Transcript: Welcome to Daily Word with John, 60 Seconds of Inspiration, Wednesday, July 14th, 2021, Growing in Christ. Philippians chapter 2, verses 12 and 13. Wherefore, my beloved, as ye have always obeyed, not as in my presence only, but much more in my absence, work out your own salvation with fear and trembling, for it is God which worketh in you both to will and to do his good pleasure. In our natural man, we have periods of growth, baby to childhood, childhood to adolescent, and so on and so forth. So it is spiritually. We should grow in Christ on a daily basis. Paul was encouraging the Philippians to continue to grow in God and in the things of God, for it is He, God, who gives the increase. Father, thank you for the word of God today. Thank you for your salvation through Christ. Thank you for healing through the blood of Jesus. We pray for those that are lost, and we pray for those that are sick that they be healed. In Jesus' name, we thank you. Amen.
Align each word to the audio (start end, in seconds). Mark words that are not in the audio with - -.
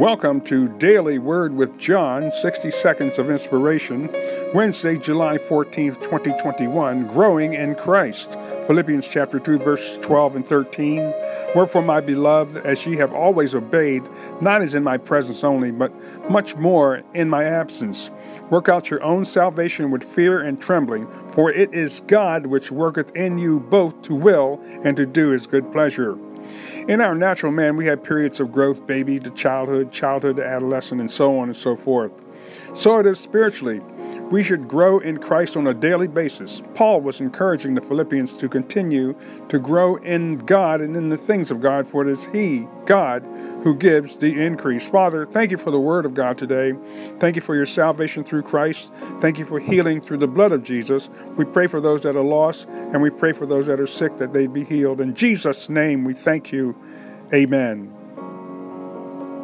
Welcome 0.00 0.40
to 0.46 0.66
Daily 0.78 1.18
Word 1.18 1.54
with 1.54 1.78
John, 1.78 2.32
60 2.32 2.70
Seconds 2.70 3.18
of 3.18 3.28
Inspiration, 3.28 4.08
Wednesday, 4.54 4.96
July 4.96 5.36
14th, 5.36 6.00
2021, 6.02 7.06
Growing 7.08 7.52
in 7.52 7.74
Christ. 7.74 8.32
Philippians 8.66 9.06
chapter 9.06 9.38
2, 9.38 9.58
verses 9.58 9.98
12 9.98 10.36
and 10.36 10.46
13. 10.46 11.00
Wherefore, 11.54 11.82
my 11.82 12.00
beloved, 12.00 12.58
as 12.58 12.86
ye 12.86 12.96
have 12.96 13.12
always 13.12 13.56
obeyed, 13.56 14.08
not 14.40 14.62
as 14.62 14.74
in 14.74 14.84
my 14.84 14.96
presence 14.98 15.42
only, 15.42 15.72
but 15.72 15.92
much 16.30 16.54
more 16.54 17.02
in 17.12 17.28
my 17.28 17.42
absence, 17.42 18.10
work 18.50 18.68
out 18.68 18.88
your 18.88 19.02
own 19.02 19.24
salvation 19.24 19.90
with 19.90 20.04
fear 20.04 20.40
and 20.40 20.62
trembling, 20.62 21.08
for 21.32 21.50
it 21.50 21.74
is 21.74 22.00
God 22.06 22.46
which 22.46 22.70
worketh 22.70 23.14
in 23.16 23.36
you 23.36 23.58
both 23.58 24.00
to 24.02 24.14
will 24.14 24.60
and 24.84 24.96
to 24.96 25.06
do 25.06 25.30
his 25.30 25.48
good 25.48 25.72
pleasure. 25.72 26.16
In 26.88 27.00
our 27.00 27.14
natural 27.14 27.52
man, 27.52 27.76
we 27.76 27.86
have 27.86 28.02
periods 28.02 28.38
of 28.38 28.52
growth, 28.52 28.86
baby 28.86 29.18
to 29.18 29.30
childhood, 29.30 29.90
childhood 29.92 30.36
to 30.36 30.46
adolescent, 30.46 31.00
and 31.00 31.10
so 31.10 31.38
on 31.38 31.48
and 31.48 31.56
so 31.56 31.76
forth. 31.76 32.12
So 32.74 32.98
it 33.00 33.06
is 33.06 33.18
spiritually. 33.18 33.80
We 34.30 34.44
should 34.44 34.68
grow 34.68 35.00
in 35.00 35.18
Christ 35.18 35.56
on 35.56 35.66
a 35.66 35.74
daily 35.74 36.06
basis. 36.06 36.62
Paul 36.76 37.00
was 37.00 37.20
encouraging 37.20 37.74
the 37.74 37.80
Philippians 37.80 38.36
to 38.36 38.48
continue 38.48 39.16
to 39.48 39.58
grow 39.58 39.96
in 39.96 40.38
God 40.38 40.80
and 40.80 40.96
in 40.96 41.08
the 41.08 41.16
things 41.16 41.50
of 41.50 41.60
God, 41.60 41.88
for 41.88 42.06
it 42.06 42.12
is 42.12 42.26
He, 42.26 42.68
God, 42.86 43.26
who 43.64 43.74
gives 43.74 44.16
the 44.16 44.40
increase. 44.40 44.88
Father, 44.88 45.26
thank 45.26 45.50
you 45.50 45.56
for 45.56 45.72
the 45.72 45.80
word 45.80 46.06
of 46.06 46.14
God 46.14 46.38
today. 46.38 46.74
Thank 47.18 47.34
you 47.34 47.42
for 47.42 47.56
your 47.56 47.66
salvation 47.66 48.22
through 48.22 48.42
Christ. 48.42 48.92
Thank 49.20 49.36
you 49.36 49.44
for 49.44 49.58
healing 49.58 50.00
through 50.00 50.18
the 50.18 50.28
blood 50.28 50.52
of 50.52 50.62
Jesus. 50.62 51.10
We 51.36 51.44
pray 51.44 51.66
for 51.66 51.80
those 51.80 52.02
that 52.02 52.14
are 52.14 52.22
lost, 52.22 52.68
and 52.68 53.02
we 53.02 53.10
pray 53.10 53.32
for 53.32 53.46
those 53.46 53.66
that 53.66 53.80
are 53.80 53.86
sick 53.86 54.16
that 54.18 54.32
they 54.32 54.46
be 54.46 54.62
healed. 54.62 55.00
In 55.00 55.12
Jesus' 55.12 55.68
name, 55.68 56.04
we 56.04 56.14
thank 56.14 56.52
you. 56.52 56.76
Amen. 57.34 57.99